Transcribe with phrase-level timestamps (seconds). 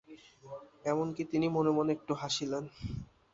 [0.85, 2.63] এমন-কি, তিনি মনে মনে একটু হাসিলেন।